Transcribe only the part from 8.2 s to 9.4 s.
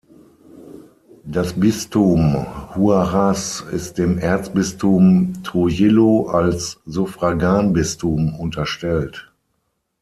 unterstellt.